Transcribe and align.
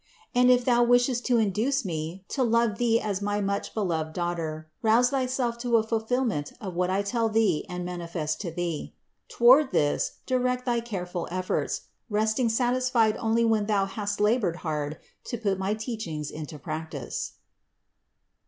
And 0.33 0.49
if 0.49 0.65
thou 0.65 0.81
wishest 0.83 1.27
to 1.27 1.37
induce 1.37 1.85
me 1.85 2.25
to 2.29 2.41
love 2.41 2.79
thee 2.79 2.99
as 2.99 3.21
my 3.21 3.39
much 3.39 3.75
beloved 3.75 4.13
daughter, 4.13 4.67
rouse 4.81 5.11
thyself 5.11 5.59
to 5.59 5.77
a 5.77 5.83
fulfillment 5.83 6.53
of 6.59 6.73
what 6.73 6.89
I 6.89 7.03
tell 7.03 7.29
thee 7.29 7.67
and 7.69 7.85
manifest 7.85 8.41
to 8.41 8.49
thee. 8.49 8.95
Toward 9.27 9.69
this 9.71 10.13
direct 10.25 10.65
thy 10.65 10.79
careful 10.79 11.27
efforts, 11.29 11.81
resting 12.09 12.49
satisfied 12.49 13.15
only 13.17 13.45
when 13.45 13.67
thou 13.67 13.85
hast 13.85 14.19
labored 14.19 14.55
hard 14.65 14.97
to 15.25 15.37
put 15.37 15.59
my 15.59 15.75
teachings 15.75 16.31
into 16.31 16.57
practice. 16.57 17.33